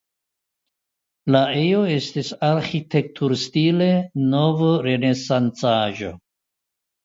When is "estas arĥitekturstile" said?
1.97-3.93